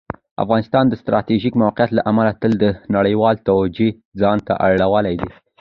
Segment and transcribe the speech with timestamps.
[0.43, 2.65] افغانستان د ستراتیژیک موقعیت له امله تل د
[2.95, 3.87] نړیوالو توجه
[4.21, 5.29] ځان ته اړولي ده.